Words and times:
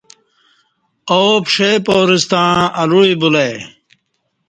آو 1.15 1.31
پݜئ 1.45 1.75
پارہ 1.85 2.17
ستع 2.23 2.43
الوعی 2.81 3.13
بُلہ 3.21 3.43
ای 3.47 3.55